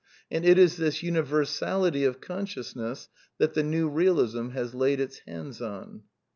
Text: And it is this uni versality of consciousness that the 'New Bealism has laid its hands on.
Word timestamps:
And 0.31 0.43
it 0.43 0.57
is 0.57 0.77
this 0.77 1.03
uni 1.03 1.21
versality 1.21 2.07
of 2.07 2.19
consciousness 2.21 3.07
that 3.37 3.53
the 3.53 3.61
'New 3.61 3.87
Bealism 3.91 4.53
has 4.53 4.73
laid 4.73 4.99
its 4.99 5.19
hands 5.27 5.61
on. 5.61 6.01